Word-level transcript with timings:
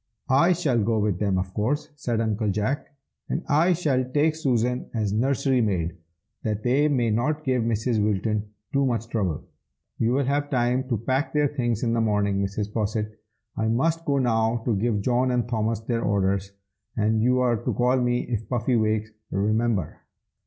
"I 0.31 0.53
shall 0.53 0.81
go 0.83 0.97
with 0.97 1.19
them, 1.19 1.37
of 1.37 1.53
course," 1.53 1.91
said 1.95 2.21
Uncle 2.21 2.49
Jack, 2.49 2.87
"and 3.29 3.43
I 3.47 3.73
shall 3.73 4.03
take 4.03 4.33
Susan 4.35 4.89
as 4.95 5.13
nursery 5.13 5.61
maid, 5.61 5.95
that 6.41 6.63
they 6.63 6.87
may 6.87 7.11
not 7.11 7.43
give 7.43 7.61
Mrs. 7.61 8.03
Wilton 8.03 8.49
too 8.73 8.83
much 8.83 9.09
trouble. 9.09 9.43
You 9.99 10.13
will 10.13 10.23
have 10.25 10.49
time 10.49 10.89
to 10.89 10.97
pack 10.97 11.33
their 11.33 11.49
things 11.49 11.83
in 11.83 11.93
the 11.93 12.01
morning, 12.01 12.41
Mrs. 12.43 12.73
Posset. 12.73 13.11
I 13.55 13.67
must 13.67 14.03
go 14.03 14.17
now 14.17 14.63
to 14.65 14.75
give 14.75 15.01
John 15.01 15.29
and 15.29 15.47
Thomas 15.47 15.81
their 15.81 16.01
orders, 16.01 16.51
and 16.97 17.21
you 17.21 17.39
are 17.39 17.57
to 17.63 17.71
call 17.71 17.97
me 17.97 18.21
if 18.21 18.49
Puffy 18.49 18.75
wakes, 18.77 19.11
remember!" 19.29 19.99